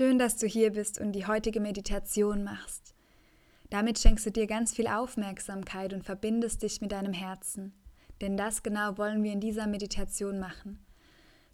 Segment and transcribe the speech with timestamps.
[0.00, 2.94] Schön, dass du hier bist und die heutige Meditation machst.
[3.68, 7.74] Damit schenkst du dir ganz viel Aufmerksamkeit und verbindest dich mit deinem Herzen.
[8.22, 10.78] Denn das genau wollen wir in dieser Meditation machen.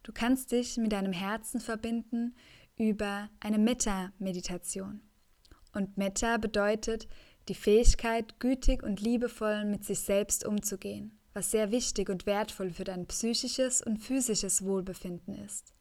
[0.05, 2.37] Du kannst dich mit deinem Herzen verbinden
[2.77, 5.01] über eine Metta-Meditation.
[5.75, 7.09] Und Metta bedeutet
[7.49, 12.85] die Fähigkeit, gütig und liebevoll mit sich selbst umzugehen, was sehr wichtig und wertvoll für
[12.85, 15.75] dein psychisches und physisches Wohlbefinden ist.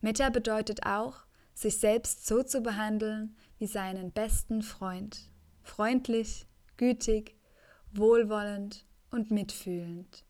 [0.00, 1.25] Metta bedeutet auch,
[1.56, 5.30] sich selbst so zu behandeln wie seinen besten Freund,
[5.62, 7.34] freundlich, gütig,
[7.92, 10.26] wohlwollend und mitfühlend.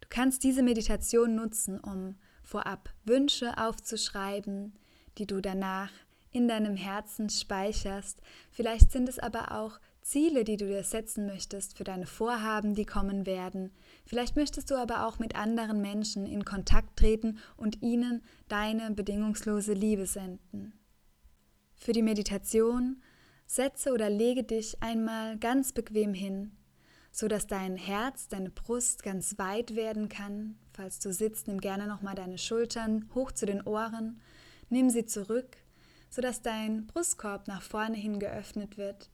[0.00, 4.76] Du kannst diese Meditation nutzen, um vorab Wünsche aufzuschreiben,
[5.16, 5.92] die du danach
[6.32, 8.20] in deinem Herzen speicherst.
[8.50, 12.84] Vielleicht sind es aber auch Ziele, die du dir setzen möchtest für deine Vorhaben, die
[12.84, 13.72] kommen werden.
[14.04, 19.72] Vielleicht möchtest du aber auch mit anderen Menschen in Kontakt treten und ihnen deine bedingungslose
[19.72, 20.72] Liebe senden.
[21.74, 23.02] Für die Meditation
[23.46, 26.52] setze oder lege dich einmal ganz bequem hin,
[27.10, 30.58] so dass dein Herz, deine Brust ganz weit werden kann.
[30.72, 34.20] Falls du sitzt, nimm gerne nochmal deine Schultern hoch zu den Ohren,
[34.68, 35.56] nimm sie zurück
[36.12, 39.08] sodass dein Brustkorb nach vorne hin geöffnet wird.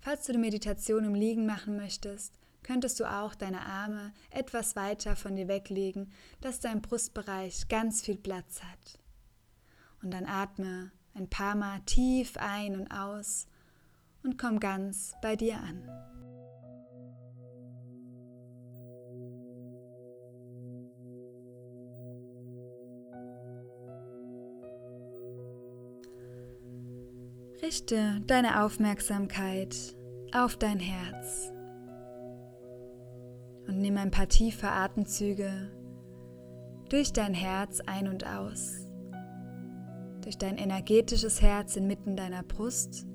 [0.00, 5.16] Falls du die Meditation im Liegen machen möchtest, könntest du auch deine Arme etwas weiter
[5.16, 8.98] von dir weglegen, dass dein Brustbereich ganz viel Platz hat.
[10.02, 13.46] Und dann atme ein paar Mal tief ein und aus
[14.22, 16.17] und komm ganz bei dir an.
[27.60, 29.74] Richte deine Aufmerksamkeit
[30.32, 31.52] auf dein Herz
[33.66, 35.68] und nimm ein paar tiefe Atemzüge
[36.88, 38.86] durch dein Herz ein und aus,
[40.22, 43.06] durch dein energetisches Herz inmitten deiner Brust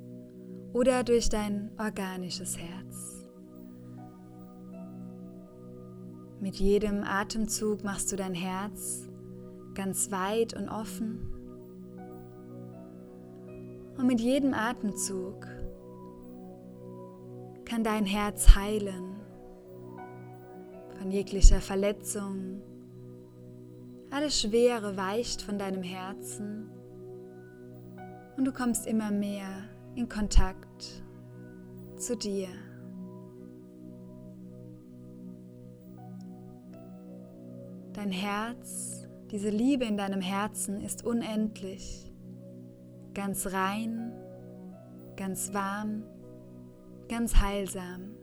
[0.73, 3.25] oder durch dein organisches Herz.
[6.41, 9.07] Mit jedem Atemzug machst du dein Herz
[9.73, 11.42] ganz weit und offen
[13.97, 15.47] und mit jedem Atemzug
[17.65, 19.15] kann dein Herz heilen
[20.97, 22.61] von jeglicher Verletzung.
[24.11, 26.69] Alles Schwere weicht von deinem Herzen
[28.37, 29.47] und du kommst immer mehr
[29.95, 31.03] in Kontakt
[31.97, 32.47] zu dir.
[37.93, 42.12] Dein Herz, diese Liebe in deinem Herzen ist unendlich
[43.13, 44.11] ganz rein,
[45.15, 46.03] ganz warm,
[47.07, 48.15] ganz heilsam.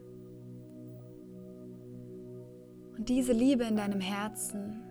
[2.97, 4.83] Und diese Liebe in deinem Herzen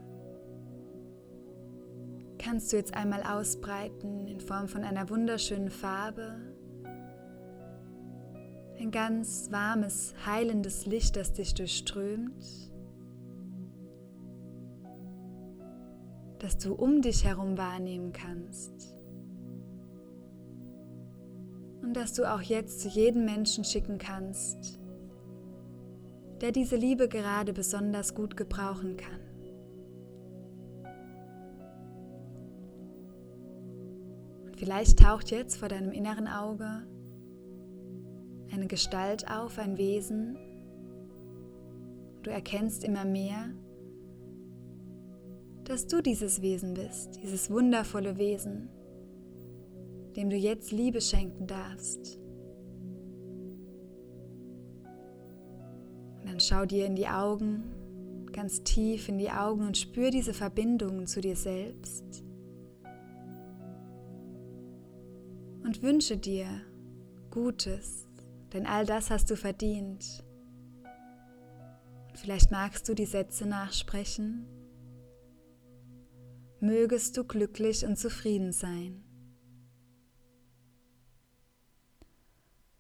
[2.39, 6.35] kannst du jetzt einmal ausbreiten in Form von einer wunderschönen Farbe.
[8.79, 12.43] Ein ganz warmes, heilendes Licht, das dich durchströmt,
[16.39, 18.90] das du um dich herum wahrnehmen kannst
[21.83, 24.79] und dass du auch jetzt zu jedem Menschen schicken kannst,
[26.41, 29.21] der diese Liebe gerade besonders gut gebrauchen kann.
[34.47, 36.87] Und vielleicht taucht jetzt vor deinem inneren Auge
[38.53, 40.37] eine Gestalt auf, ein Wesen.
[42.23, 43.51] Du erkennst immer mehr,
[45.65, 48.69] dass du dieses Wesen bist, dieses wundervolle Wesen
[50.17, 52.19] dem du jetzt Liebe schenken darfst.
[56.21, 57.63] Und dann schau dir in die Augen,
[58.33, 62.25] ganz tief in die Augen und spür diese Verbindung zu dir selbst.
[65.65, 66.47] Und wünsche dir
[67.31, 68.09] Gutes,
[68.53, 70.25] denn all das hast du verdient.
[72.09, 74.47] Und vielleicht magst du die Sätze nachsprechen.
[76.61, 79.05] Mögest du glücklich und zufrieden sein.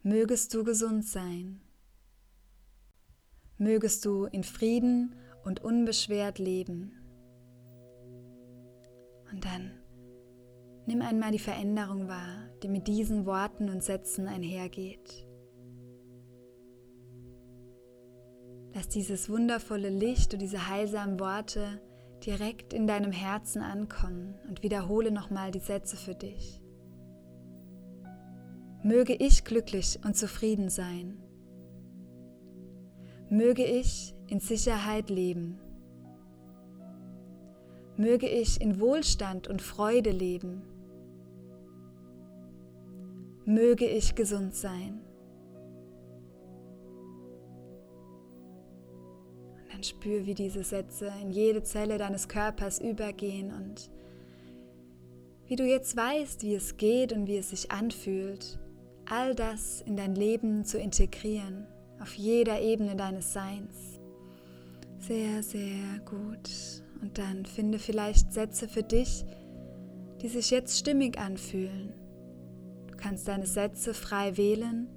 [0.02, 1.60] Mögest du gesund sein.
[3.58, 5.14] Mögest du in Frieden
[5.44, 6.92] und unbeschwert leben.
[9.30, 9.72] Und dann
[10.86, 15.26] nimm einmal die Veränderung wahr, die mit diesen Worten und Sätzen einhergeht.
[18.72, 21.82] Lass dieses wundervolle Licht und diese heilsamen Worte
[22.24, 26.59] direkt in deinem Herzen ankommen und wiederhole nochmal die Sätze für dich.
[28.82, 31.22] Möge ich glücklich und zufrieden sein.
[33.28, 35.58] Möge ich in Sicherheit leben.
[37.96, 40.62] Möge ich in Wohlstand und Freude leben.
[43.50, 45.00] möge ich gesund sein.
[49.56, 53.90] Und dann spür, wie diese Sätze in jede Zelle deines Körpers übergehen und
[55.46, 58.59] wie du jetzt weißt, wie es geht und wie es sich anfühlt,
[59.10, 61.66] all das in dein Leben zu integrieren,
[62.00, 64.00] auf jeder Ebene deines Seins.
[64.98, 66.50] Sehr, sehr gut.
[67.02, 69.24] Und dann finde vielleicht Sätze für dich,
[70.20, 71.92] die sich jetzt stimmig anfühlen.
[72.88, 74.88] Du kannst deine Sätze frei wählen.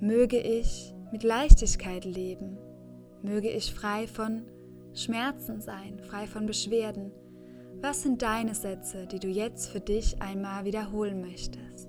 [0.00, 2.58] Möge ich mit Leichtigkeit leben.
[3.22, 4.42] Möge ich frei von
[4.94, 7.12] Schmerzen sein, frei von Beschwerden
[7.82, 11.85] was sind deine Sätze, die du jetzt für dich einmal wiederholen möchtest?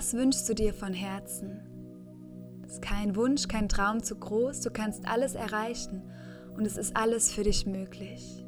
[0.00, 1.60] Was wünschst du dir von Herzen?
[2.64, 6.10] Es ist kein Wunsch, kein Traum zu groß, du kannst alles erreichen
[6.56, 8.46] und es ist alles für dich möglich.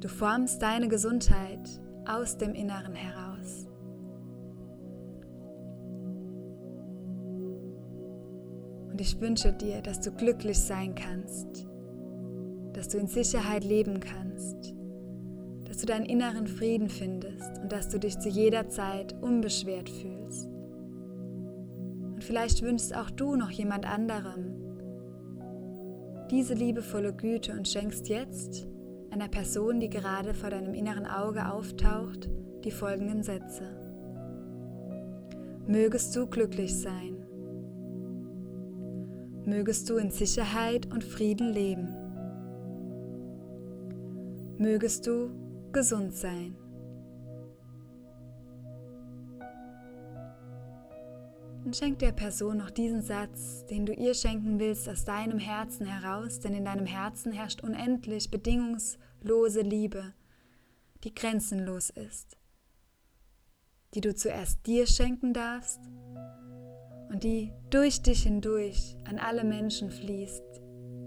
[0.00, 1.68] Du formst deine Gesundheit
[2.06, 3.68] aus dem Inneren heraus.
[8.90, 11.68] Und ich wünsche dir, dass du glücklich sein kannst,
[12.72, 14.75] dass du in Sicherheit leben kannst,
[15.76, 20.48] dass du deinen inneren Frieden findest und dass du dich zu jeder Zeit unbeschwert fühlst.
[22.14, 24.54] Und vielleicht wünschst auch du noch jemand anderem
[26.30, 28.66] diese liebevolle Güte und schenkst jetzt
[29.10, 32.30] einer Person, die gerade vor deinem inneren Auge auftaucht,
[32.64, 33.64] die folgenden Sätze.
[35.66, 37.22] Mögest du glücklich sein
[39.44, 41.94] mögest du in Sicherheit und Frieden leben.
[44.58, 46.56] Mögest du gesund sein.
[51.64, 55.84] Und schenk der Person noch diesen Satz, den du ihr schenken willst, aus deinem Herzen
[55.84, 60.14] heraus, denn in deinem Herzen herrscht unendlich bedingungslose Liebe,
[61.02, 62.36] die grenzenlos ist,
[63.94, 65.80] die du zuerst dir schenken darfst
[67.08, 70.44] und die durch dich hindurch an alle Menschen fließt,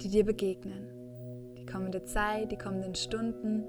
[0.01, 1.55] die dir begegnen.
[1.57, 3.63] Die kommende Zeit, die kommenden Stunden.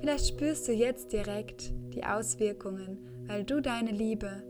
[0.00, 4.42] Vielleicht spürst du jetzt direkt die Auswirkungen, weil du deine Liebe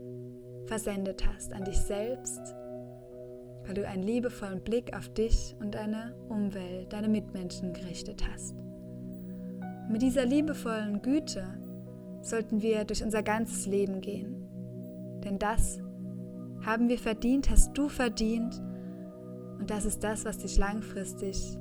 [0.65, 2.55] versendet hast an dich selbst,
[3.65, 8.55] weil du einen liebevollen Blick auf dich und deine Umwelt, deine Mitmenschen gerichtet hast.
[8.55, 11.45] Und mit dieser liebevollen Güte
[12.21, 14.35] sollten wir durch unser ganzes Leben gehen.
[15.23, 15.79] Denn das
[16.65, 18.61] haben wir verdient, hast du verdient.
[19.59, 21.57] Und das ist das, was dich langfristig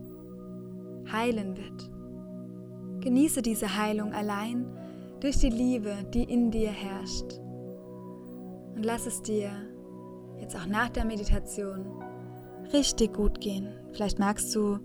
[1.10, 1.95] heilen wird.
[3.06, 4.66] Genieße diese Heilung allein
[5.20, 7.38] durch die Liebe, die in dir herrscht.
[8.74, 9.48] Und lass es dir
[10.40, 11.86] jetzt auch nach der Meditation
[12.72, 13.68] richtig gut gehen.
[13.92, 14.80] Vielleicht magst du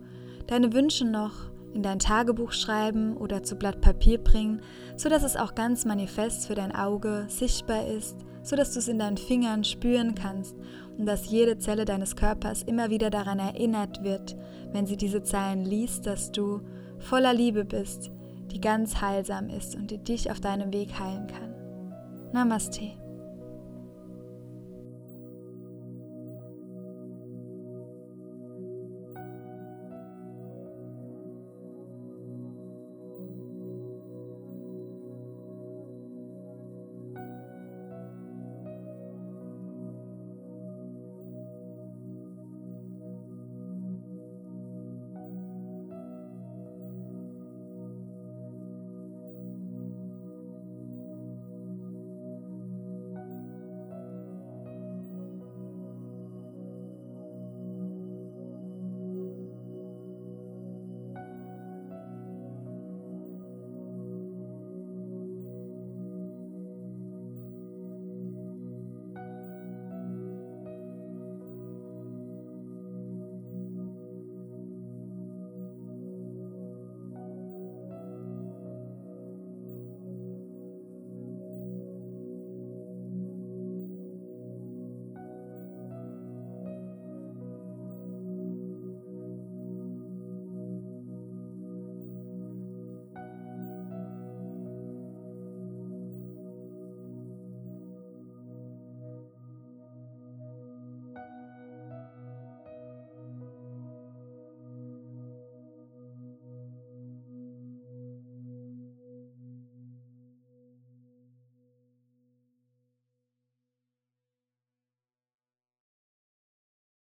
[0.45, 4.61] deine Wünsche noch in dein Tagebuch schreiben oder zu Blatt Papier bringen,
[4.97, 8.99] sodass es auch ganz manifest für dein Auge sichtbar ist so dass du es in
[8.99, 10.55] deinen Fingern spüren kannst
[10.97, 14.35] und dass jede Zelle deines Körpers immer wieder daran erinnert wird,
[14.71, 16.61] wenn sie diese Zeilen liest, dass du
[17.01, 18.11] voller Liebe bist,
[18.51, 21.53] die ganz heilsam ist und die dich auf deinem Weg heilen kann.
[22.31, 23.00] Namaste.